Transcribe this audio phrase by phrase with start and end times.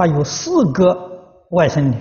[0.00, 0.96] 他有四个
[1.50, 1.94] 外甥女，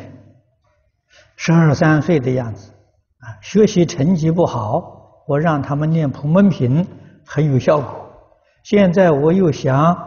[1.36, 2.72] 十二三岁的样子，
[3.20, 6.82] 啊，学习成绩不好，我让他们念《普门品》，
[7.26, 8.10] 很有效果。
[8.64, 9.98] 现在我又想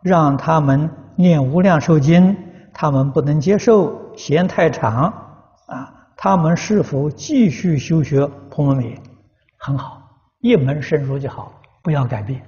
[0.00, 2.32] 让他们念《无量寿经》，
[2.72, 5.12] 他们不能接受，嫌太长，
[5.66, 8.94] 啊，他们是否继续修学《普门品》？
[9.58, 10.00] 很好，
[10.38, 12.40] 一门深入就好，不要改变。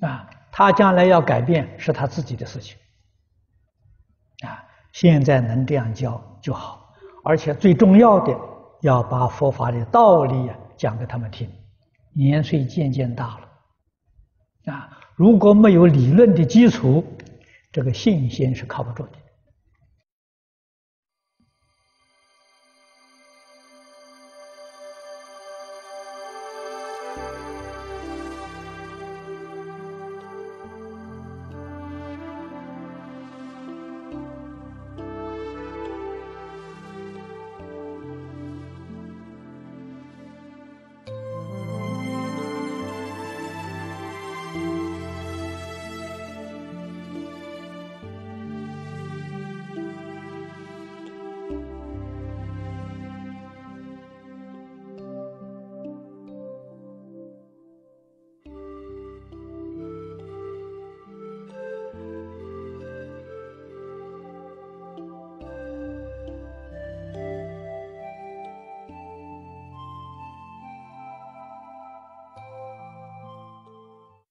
[0.00, 2.76] 啊，他将来要改变是他自己的事情。
[4.46, 8.36] 啊，现在能这样教就好，而且最重要的
[8.82, 11.50] 要把佛法的道理啊讲给他们听。
[12.12, 17.04] 年岁渐渐大了，啊，如果没有理论的基础，
[17.70, 19.12] 这个信心是靠不住的。